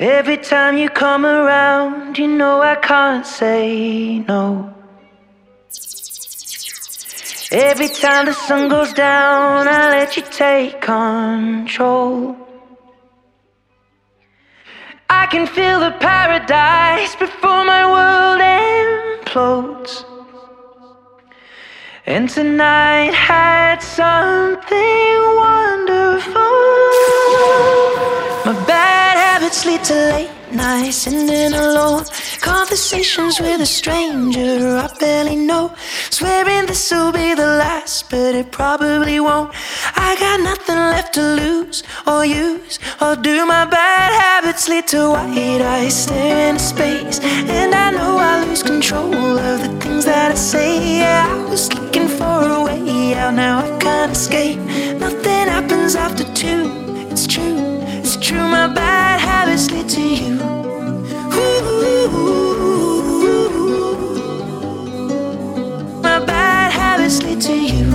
[0.00, 4.72] Every time you come around, you know I can't say no.
[7.52, 12.34] Every time the sun goes down, I let you take control.
[15.10, 18.40] I can feel the paradise before my world
[19.20, 20.02] implodes.
[22.06, 27.79] And tonight had something wonderful.
[29.80, 32.04] Lead to late nights and then alone.
[32.40, 35.74] Conversations with a stranger I barely know.
[36.10, 39.54] Swearing this will be the last, but it probably won't.
[39.96, 43.46] I got nothing left to lose or use or do.
[43.46, 47.20] My bad habits lead to white eyes staring into space.
[47.20, 50.98] And I know I lose control of the things that I say.
[50.98, 54.58] Yeah, I was looking for a way out, now I can't escape.
[54.98, 56.70] Nothing happens after two,
[57.10, 57.59] it's true.
[58.50, 60.34] My bad habits lead to you.
[66.02, 67.86] My bad habits lead to you.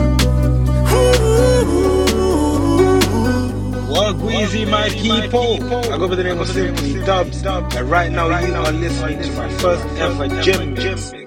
[3.89, 5.61] What Greasy, my people?
[5.91, 7.45] I go by the name of Simply Dubz,
[7.77, 10.75] and right now you are listening to my first ever gym.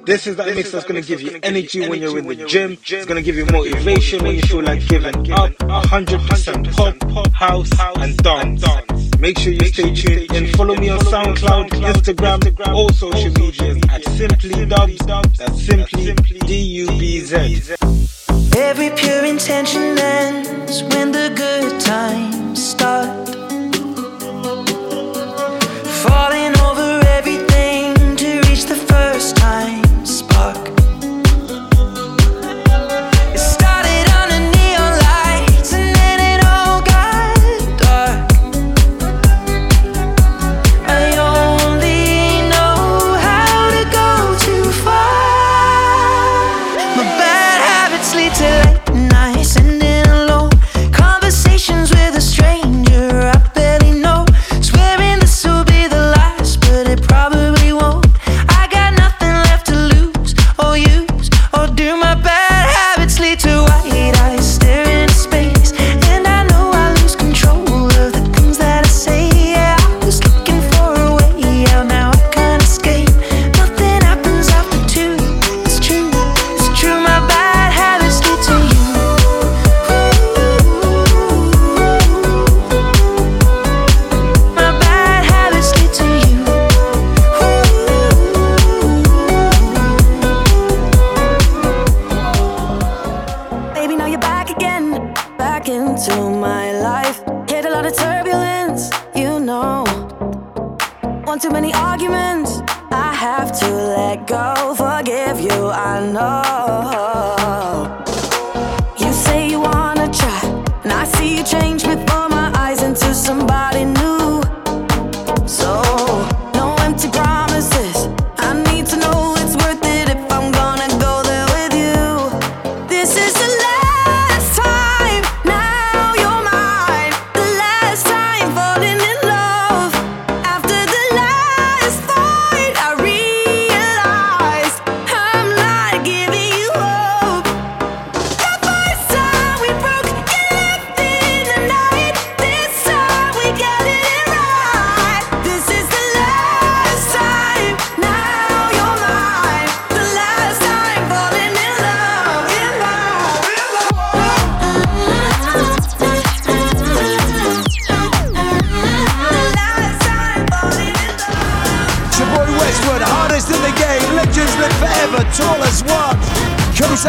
[0.06, 2.78] This is that mix that's gonna give you energy when you're in the gym.
[2.86, 5.52] It's gonna give you motivation when you feel like giving up.
[5.58, 9.07] 100% pop, house, and dance.
[9.18, 14.04] Make sure you stay tuned and follow me on SoundCloud, Instagram, all social medias at
[14.04, 14.98] Simply Dubz.
[15.36, 16.14] That's Simply
[16.46, 17.74] D U B Z.
[18.56, 23.28] Every pure intention ends when the good times start.
[26.02, 26.57] Falling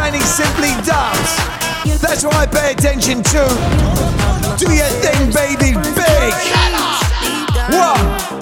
[0.09, 2.01] Co-signing Simply Dubz.
[2.01, 3.45] That's what I pay attention to.
[4.57, 6.33] Do your thing, baby, big.
[7.71, 8.38] One.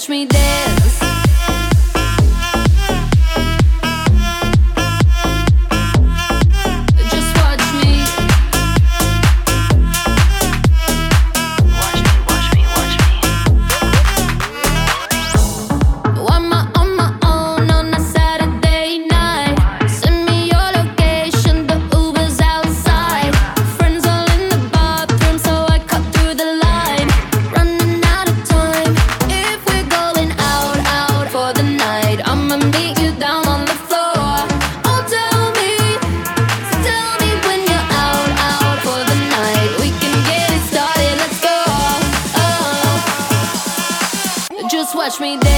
[0.00, 0.39] Watch me.
[45.10, 45.49] touch me.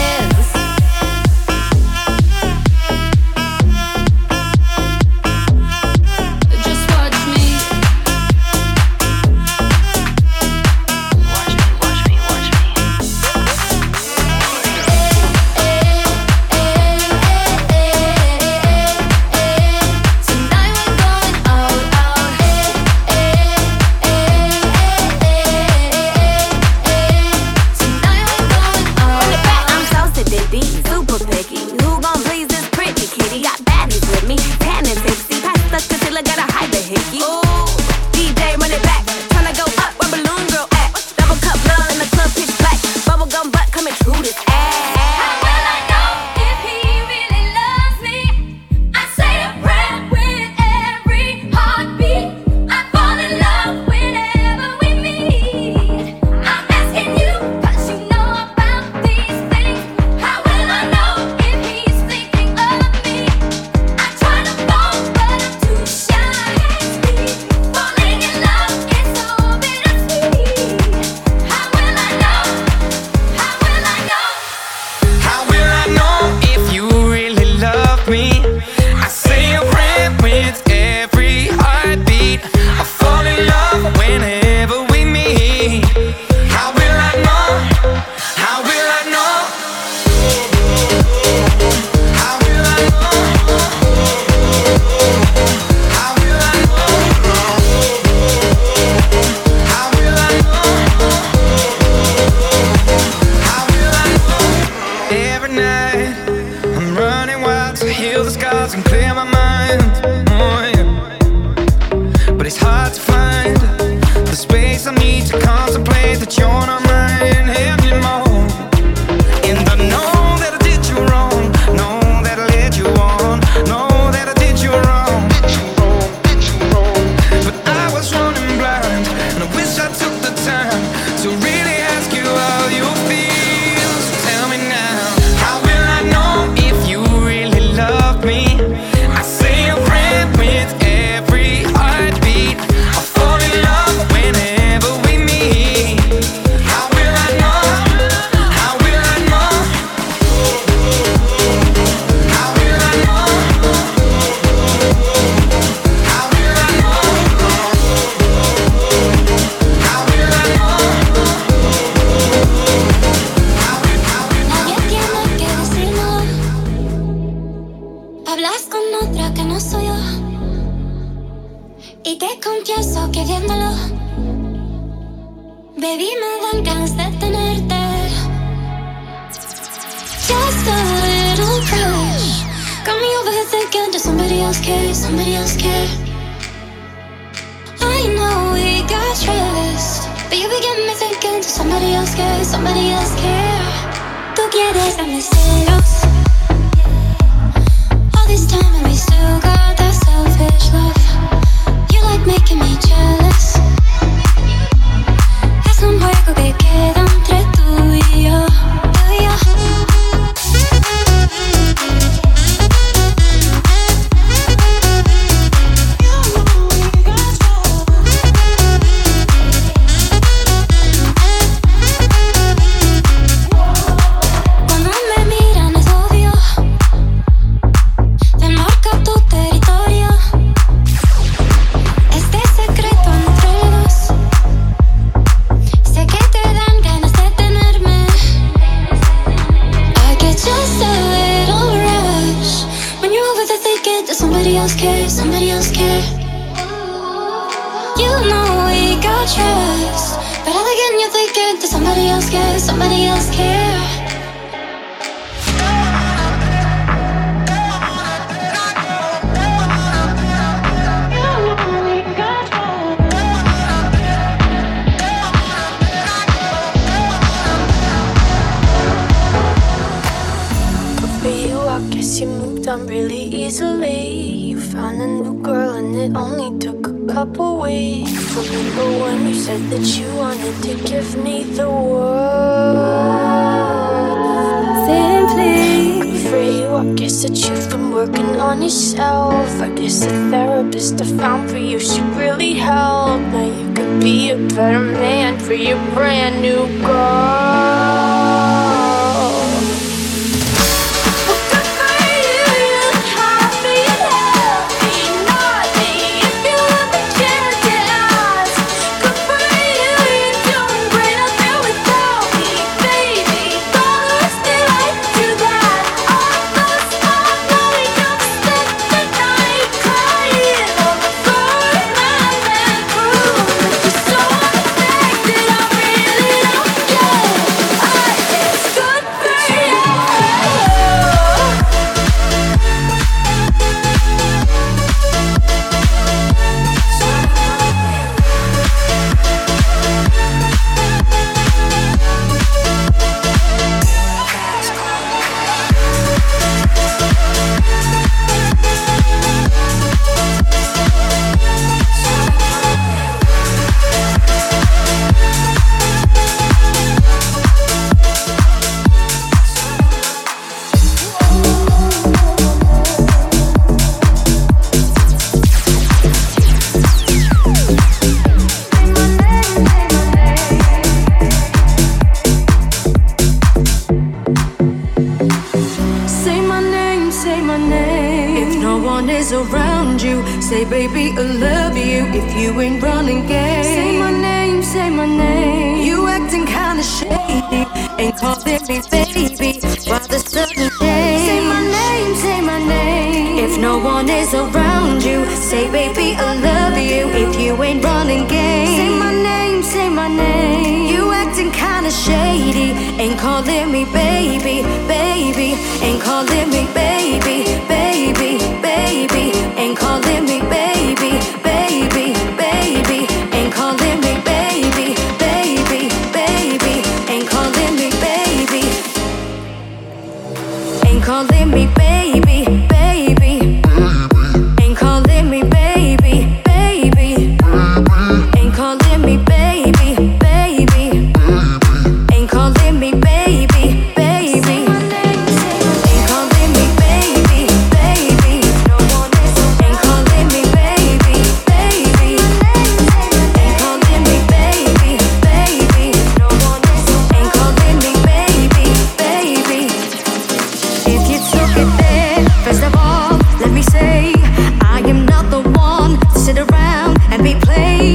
[107.88, 108.36] Else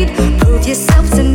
[0.05, 1.26] Prove yourself to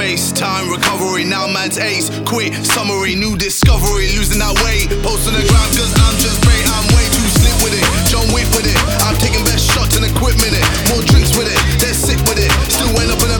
[0.00, 1.24] space, time recovery.
[1.24, 4.08] Now man's ace, quit, summary, new discovery.
[4.16, 6.64] Losing that weight, post on the ground, cause I'm just great.
[6.72, 8.80] I'm way too slick with it, John Wick with it.
[9.04, 10.64] I'm taking best shots and equipment, it.
[10.88, 12.48] more drinks with it, they're sick with it.
[12.72, 13.39] Still end up in a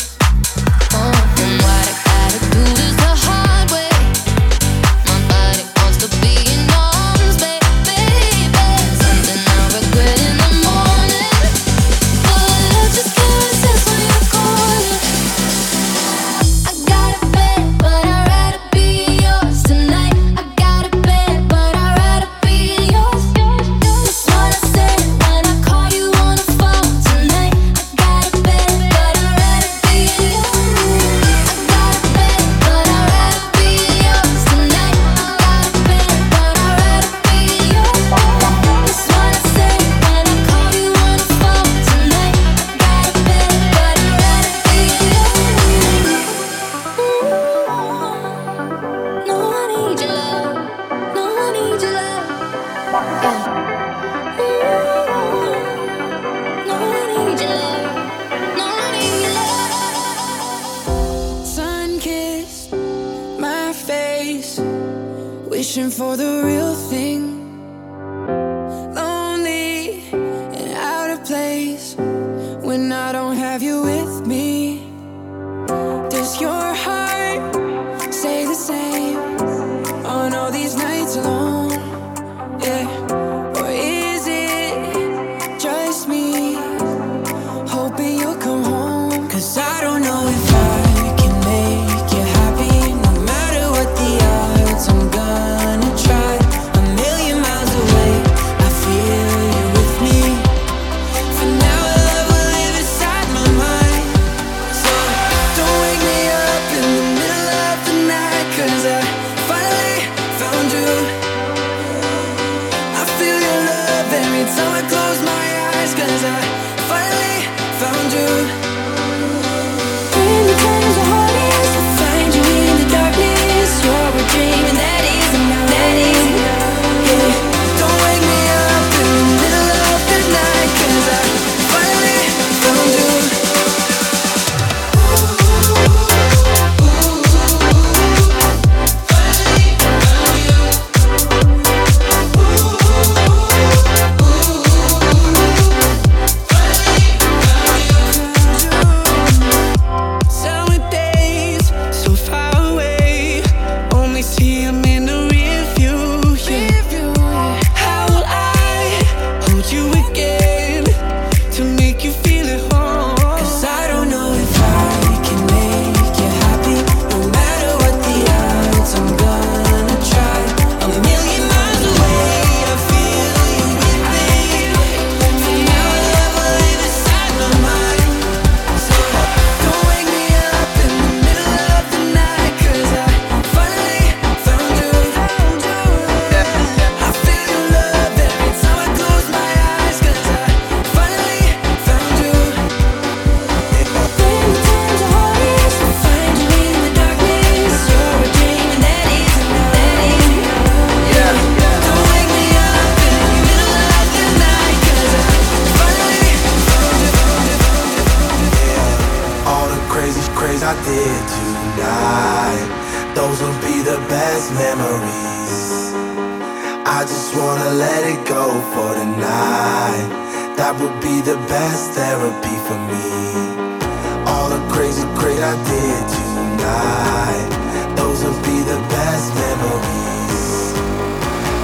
[225.43, 227.49] I did tonight,
[227.95, 230.73] those will be the best memories.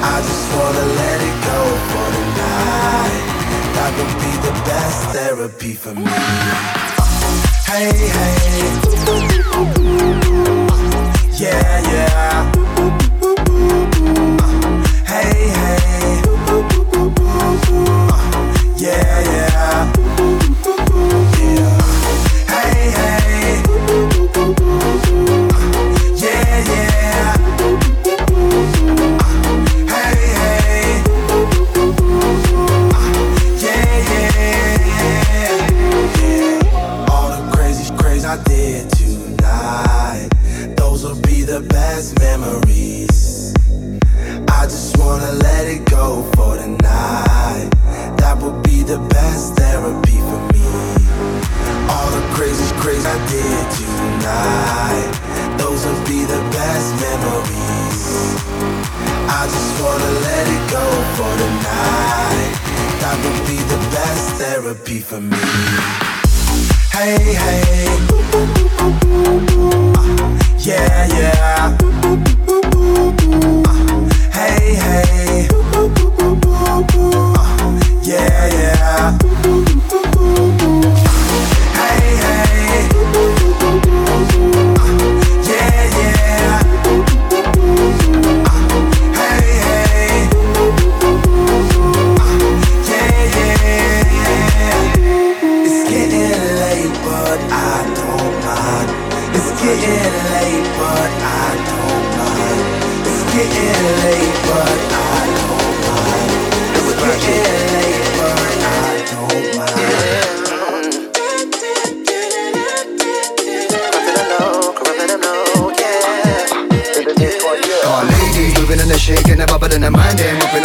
[0.01, 3.25] I just wanna let it go for the night.
[3.75, 6.09] That would be the best therapy for me.
[7.69, 8.47] Hey, hey.
[11.37, 12.56] Yeah, yeah.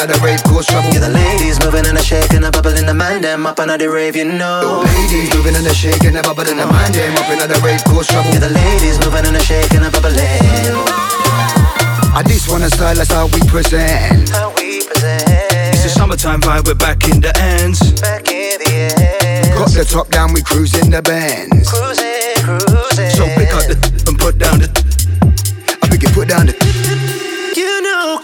[0.03, 0.91] Mind them up in the rave course trouble.
[0.93, 3.79] Yeah, the ladies moving and a shaking, a bubble in the mind, them up under
[3.79, 4.83] the rave, you know.
[4.85, 7.85] Ladies moving and a shaking, a bubble and a mind them up in the rave
[7.85, 8.31] course trouble.
[8.33, 10.19] Yeah, the ladies moving and a shaking, a bubbling.
[12.15, 14.29] I just wanna style that's how we present.
[14.31, 15.75] How we present.
[15.75, 17.79] It's a summertime vibe, we're back in the ends.
[18.01, 19.55] Back in the end.
[19.55, 21.71] Got the top down, we cruising the Benz.
[21.71, 23.11] Cruising, cruising.
[23.15, 23.77] So pick up the
[24.09, 24.69] and put down the.
[25.83, 26.72] I think you put down the.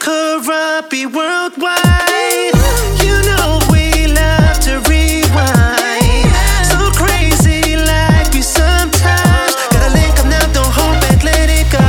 [0.09, 2.57] You worldwide.
[3.05, 6.33] You know we love to rewind.
[6.65, 9.53] So crazy like we sometimes.
[9.69, 11.85] Gotta link 'em now, don't hold back, let it go.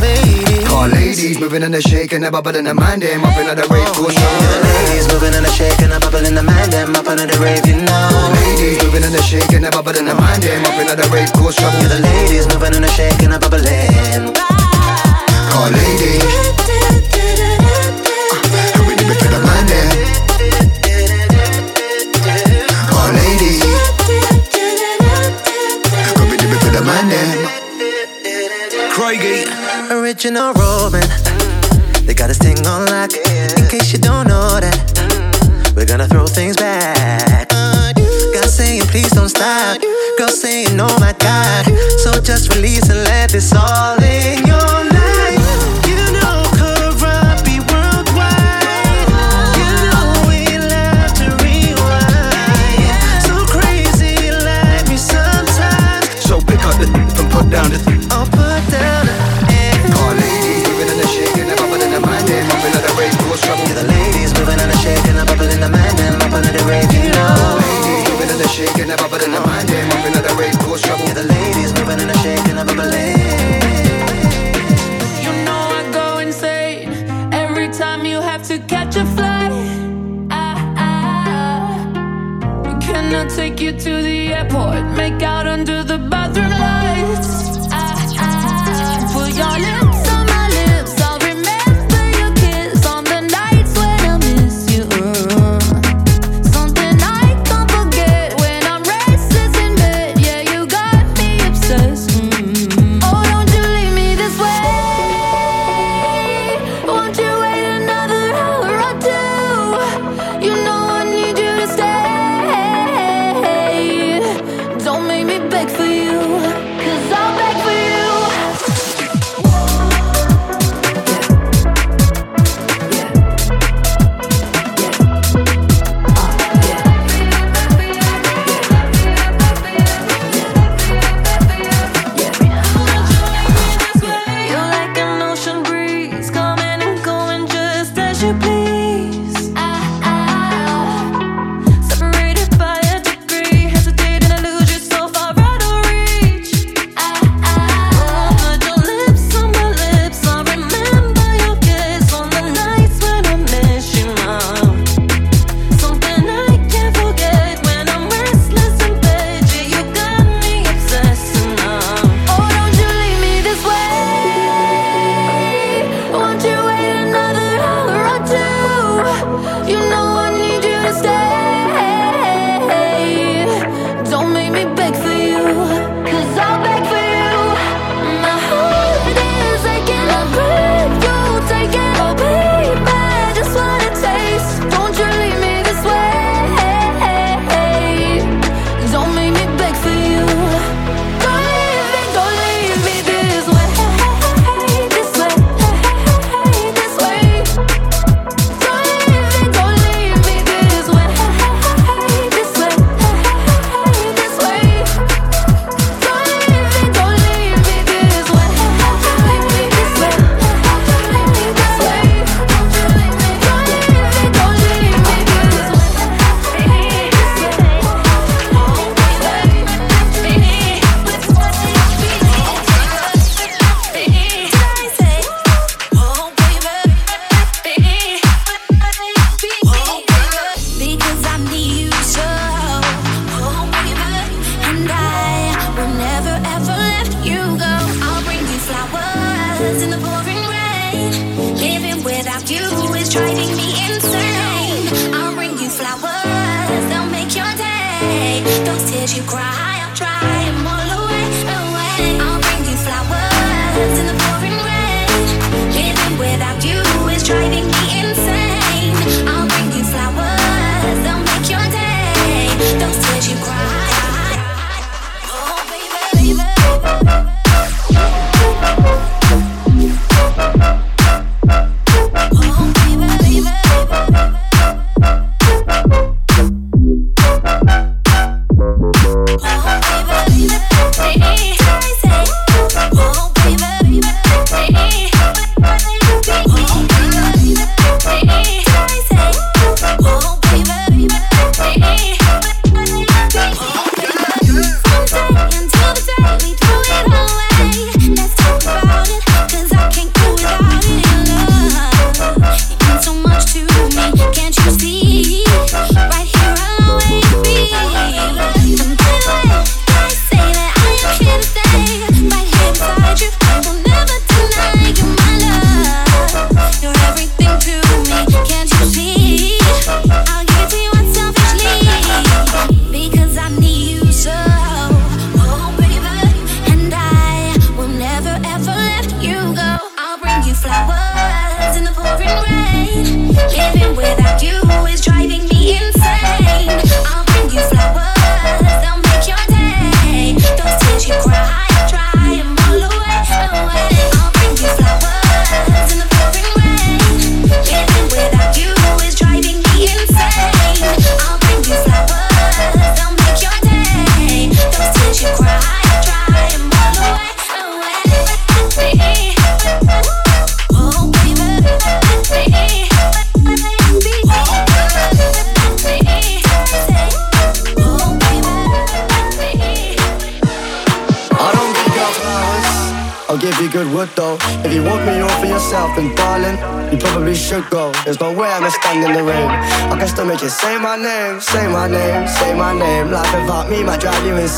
[0.00, 0.66] Ladies.
[0.66, 3.66] Got ladies moving and a shaking, a bubble and a mind them up in the
[3.68, 6.96] rave course Yeah, the ladies moving and a shaking, a bubble in the mind, them
[6.96, 8.32] up under the rave, you know.
[8.40, 11.32] Ladies moving and a shaking, a bubble and a mind them up in the rave
[11.34, 11.78] course trouble.
[11.82, 14.32] Yeah, the ladies moving and a shaking, a bubbling.
[15.52, 16.56] Got ladies.
[26.86, 27.48] Mind them.
[28.92, 29.44] Craigie.
[29.90, 31.02] Original Roman.
[32.06, 33.10] They got this thing on lock.
[33.12, 37.48] In case you don't know that, we're gonna throw things back.
[37.48, 39.80] God saying, please don't stop.
[40.16, 41.66] Girl saying, oh my God.
[41.98, 44.95] So just release and let this all in your life.
[57.50, 57.95] Down the.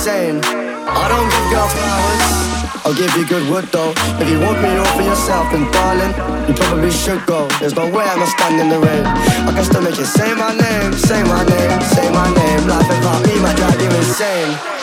[0.06, 2.86] I don't give girl flowers.
[2.86, 3.90] I'll give you good wood though.
[4.22, 6.14] If you want me all for yourself, then darling,
[6.46, 7.48] you probably should go.
[7.58, 9.04] There's no way I'ma stand in the rain.
[9.04, 12.68] I can still make you say my name, say my name, say my name.
[12.68, 14.77] Life without me might drive you insane.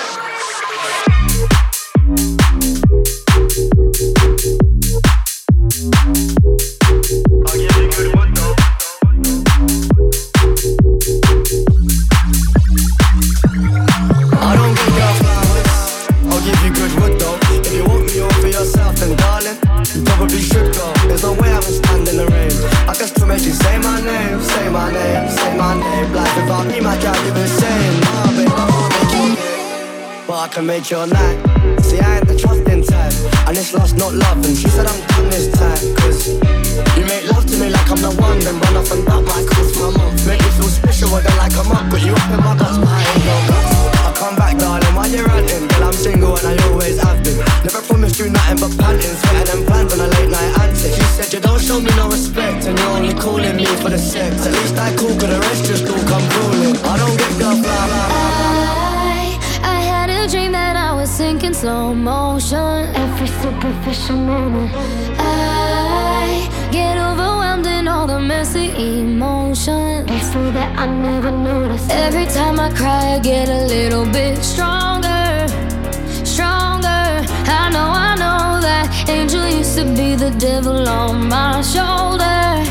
[16.76, 17.38] Good wood though.
[17.56, 19.58] If you want me all for yourself, then darling,
[19.96, 20.88] you probably should go.
[21.08, 22.54] There's no way I can stand in the rain.
[22.88, 26.14] I can still make you say my name, say my name, say my name.
[26.14, 28.00] Life without me might drive you insane.
[28.02, 28.66] Nah, babe, I
[29.12, 29.66] can't make your
[30.28, 31.38] but I can make your night.
[31.82, 33.14] See, I ain't the trusting type,
[33.48, 34.44] and it's lost, not love.
[34.46, 36.28] And she said I'm done this time, cause
[36.98, 39.46] you make love to me like I'm the one, then run off and dump my
[39.46, 40.28] calls a month.
[40.28, 42.90] Make me feel special I like I'm up, got you up in my guts, but
[42.90, 43.86] I ain't no guts.
[44.02, 47.38] I come back, darling, ranting, girl, I'm single and I always have been.
[47.64, 50.98] Never promised you nothing but panting, sweating and plans on a late night antics.
[50.98, 53.98] You said you don't show me no respect, and you're only calling me for the
[53.98, 54.46] sex.
[54.46, 56.76] At least I call, cause the rest just all come crawling.
[56.92, 58.06] I don't get girl flowers.
[58.84, 62.94] I, I had a dream that I was sinking slow motion.
[63.04, 64.72] Every superficial moment.
[65.18, 68.68] I get overwhelmed in all the messy
[69.00, 70.04] emotions.
[70.36, 71.90] So that I never noticed.
[71.90, 75.15] Every time I cry, I get a little bit stronger.
[77.48, 82.66] I know, I know that angel used to be the devil on my shoulder.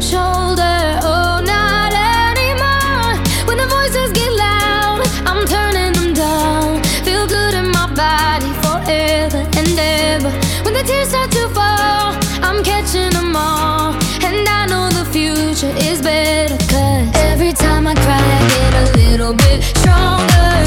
[0.00, 0.98] Shoulder.
[1.06, 3.14] Oh, not anymore.
[3.46, 6.82] When the voices get loud, I'm turning them down.
[7.04, 10.30] Feel good in my body forever and ever.
[10.64, 13.94] When the tears start to fall, I'm catching them all.
[14.26, 16.58] And I know the future is better.
[16.66, 20.58] Cause every time I cry, I get a little bit stronger.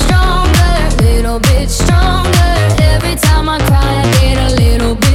[0.00, 2.37] Stronger, little bit stronger.
[3.00, 5.07] Every time I cry, I get a little bit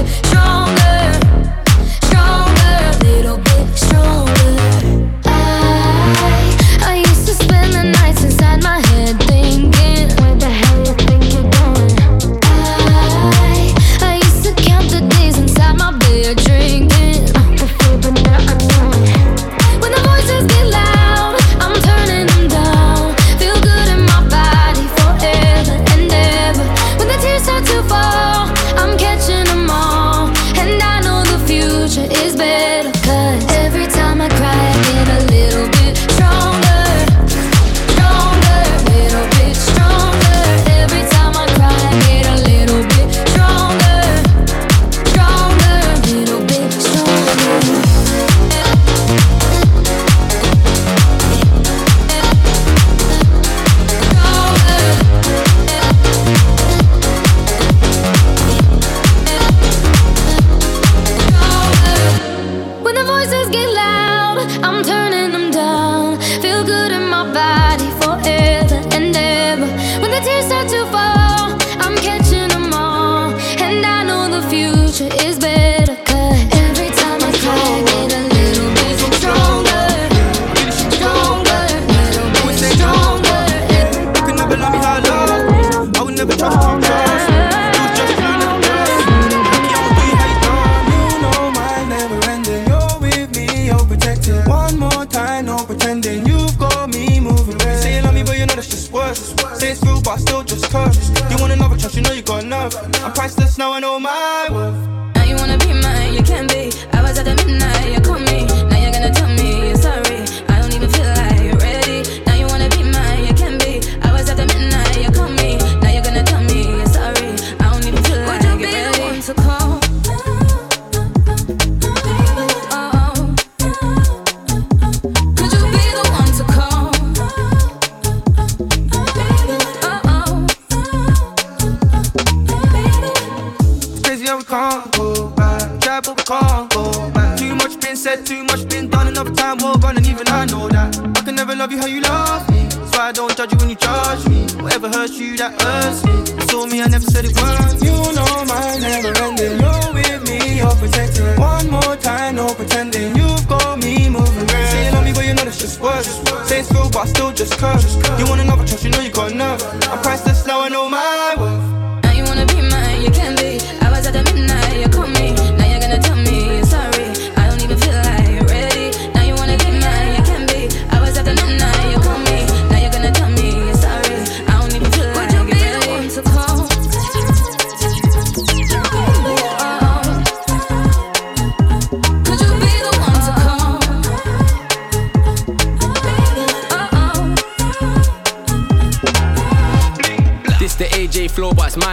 [141.63, 142.63] love you how you love me.
[142.67, 144.43] That's why I don't judge you when you judge me.
[144.61, 146.11] Whatever hurts you, that hurts me.
[146.51, 147.79] You me, I never said it was.
[147.79, 149.63] You know my never ending.
[149.63, 151.39] You're with me, you're protected.
[151.39, 153.15] One more time, no pretending.
[153.15, 154.47] You've got me moving.
[154.49, 156.19] Say you love me, but you know that's just words.
[156.49, 157.95] Say it's real, but I still just curse.
[158.19, 159.63] You want another trust, you know you got enough.
[159.87, 160.42] I'm priceless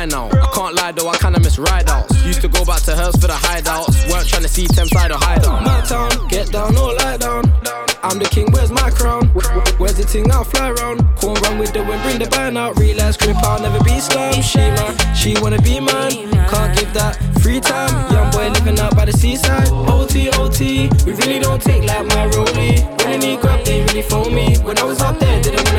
[0.09, 0.29] now.
[0.31, 2.25] I can't lie though, I kinda miss rideouts.
[2.25, 4.11] Used to go back to hers for the hideouts.
[4.11, 5.63] Weren't trying to see Thameside or hideout.
[5.63, 7.53] My town, get down or lie down.
[8.03, 9.29] I'm the king, where's my crown?
[9.79, 11.05] Where's the thing I'll fly round?
[11.17, 12.79] Corn run with the wind, bring the band out.
[12.79, 14.41] Realize grip, I'll never be slam.
[14.43, 16.31] She man, she wanna be mine.
[16.49, 17.93] Can't give that free time.
[18.13, 19.69] Young boy living out by the seaside.
[19.69, 22.81] OT, OT, we really don't take like my rollie.
[22.99, 24.57] When they need grub, they really phone me.
[24.59, 25.70] When I was up there, didn't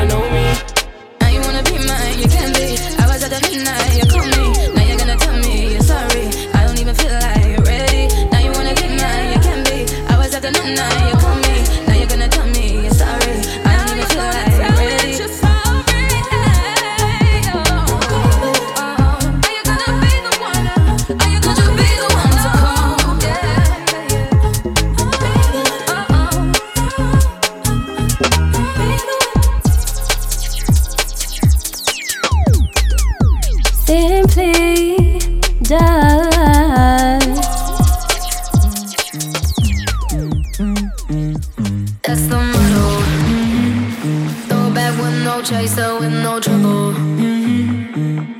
[42.02, 42.86] That's the motto.
[44.46, 46.92] Throw back with no chaser, with no trouble.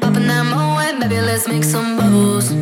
[0.00, 2.61] Popping that moe, baby, let's make some bubbles.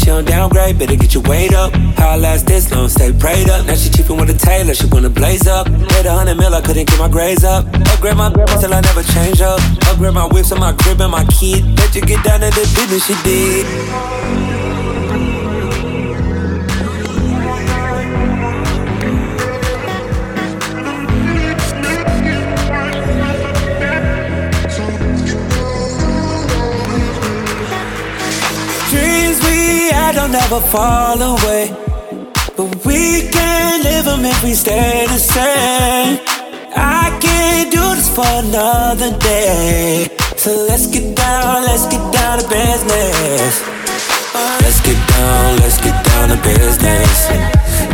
[0.00, 1.74] She don't downgrade, better get your weight up.
[1.98, 3.66] How I last this long, stay prayed up.
[3.66, 5.66] Now she cheapin' with a tailor, she wanna blaze up.
[5.66, 7.66] Paid a hundred mil, I couldn't get my grades up.
[7.92, 8.30] Upgrade my
[8.60, 9.60] till I never change up.
[9.88, 11.76] Upgrade my whips and my crib and my kid.
[11.76, 14.59] Bet you get down to the business she did.
[30.12, 31.70] Had don't ever fall away.
[32.56, 36.18] But we can't live them if we stay the same.
[36.76, 40.08] I can't do this for another day.
[40.36, 43.54] So let's get down, let's get down to business.
[44.62, 47.18] Let's get down, let's get down to business.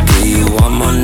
[0.09, 0.96] Give you one more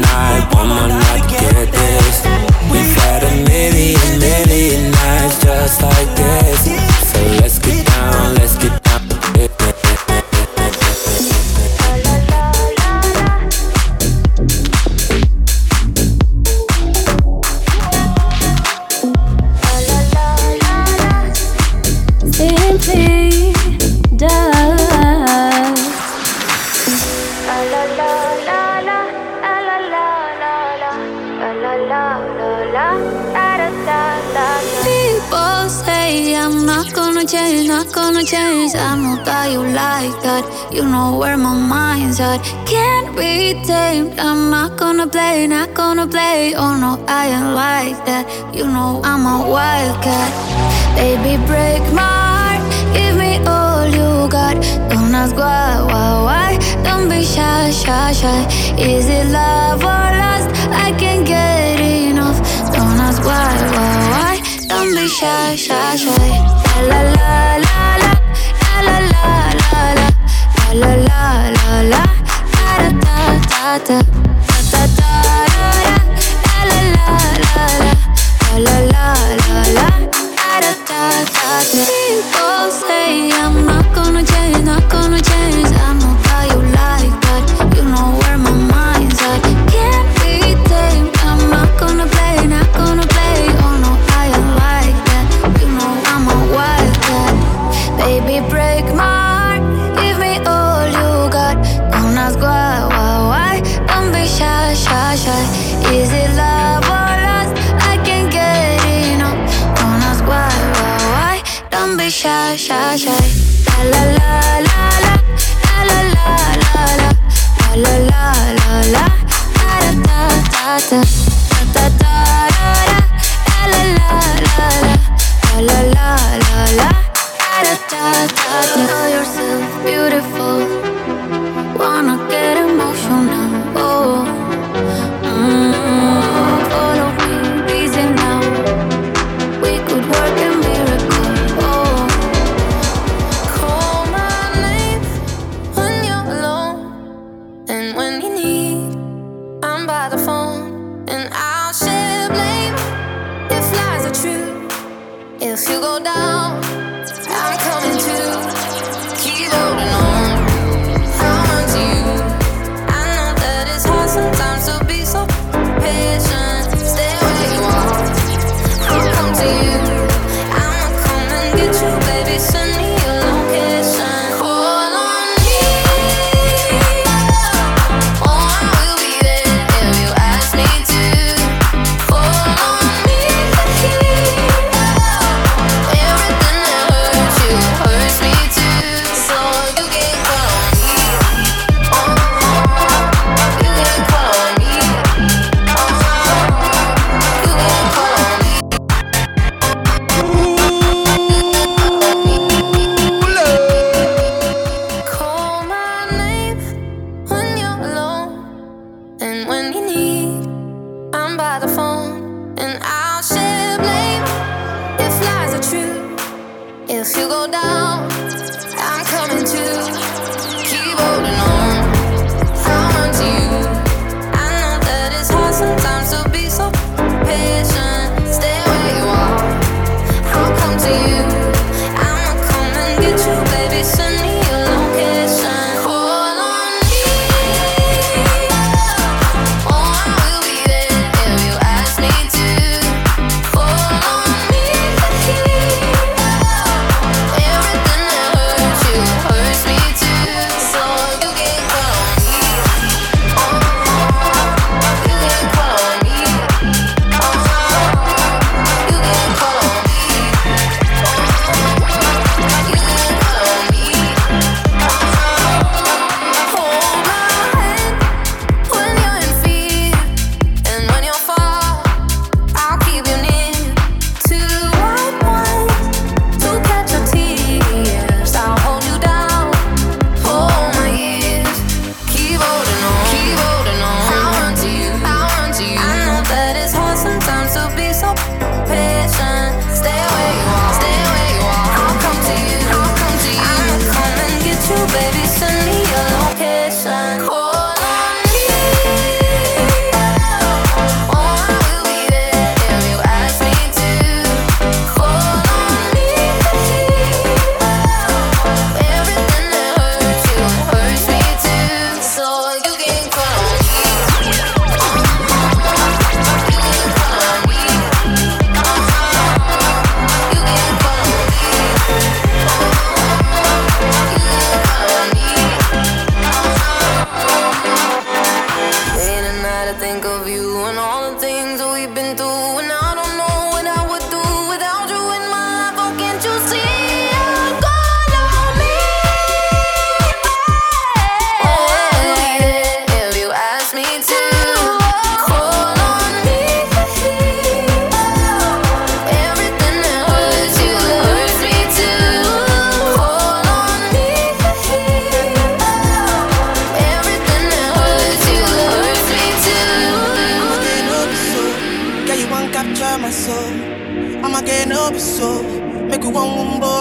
[366.24, 366.73] You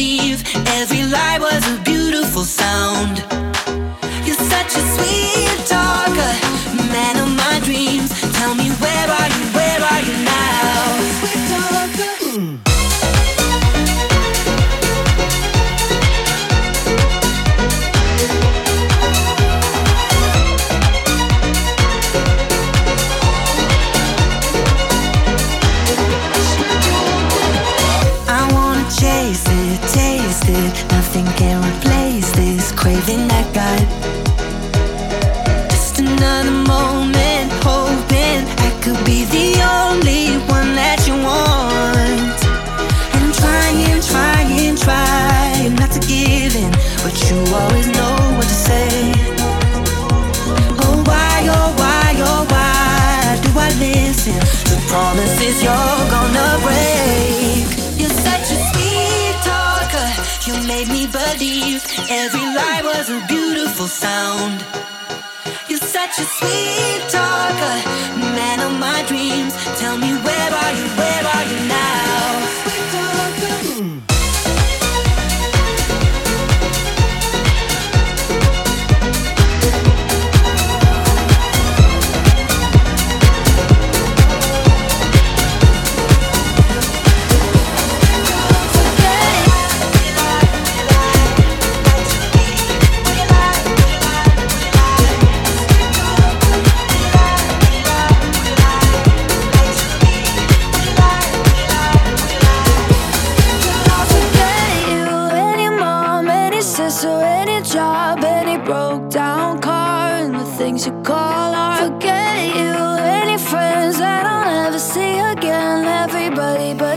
[0.00, 0.42] believe
[0.80, 3.18] every lie was a beautiful sound.
[4.24, 6.34] You're such a sweet talker,
[6.90, 8.19] man of my dreams.
[54.90, 57.66] Promises you're gonna break?
[58.00, 60.08] You're such a sweet talker.
[60.46, 61.80] You made me believe
[62.22, 64.64] every lie was a beautiful sound.
[65.68, 67.76] You're such a sweet talker,
[68.38, 69.52] man of my dreams.
[69.80, 70.86] Tell me where are you?
[71.00, 72.69] Where are you now?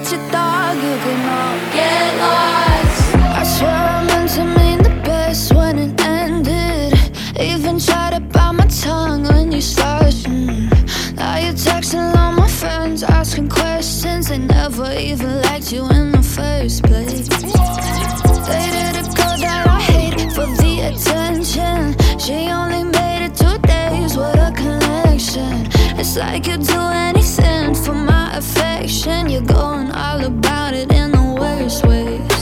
[0.03, 3.15] But your dog, you can all get lost.
[3.15, 6.93] I swear I meant to mean the best when it ended.
[7.39, 10.13] Even tried to bite my tongue when you started.
[10.25, 11.15] mm.
[11.15, 14.27] Now you're texting all my friends, asking questions.
[14.27, 17.29] They never even liked you in the first place.
[17.29, 21.95] Dated a girl that I hate for the attention.
[22.19, 24.17] She only made it two days.
[24.17, 25.69] What a connection!
[25.97, 29.29] It's like you'd do anything for my affection.
[29.29, 32.32] You're going all about it in the worst ways.